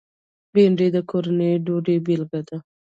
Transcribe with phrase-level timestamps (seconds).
[0.53, 2.57] بېنډۍ د کورني ډوډۍ بېلګه ده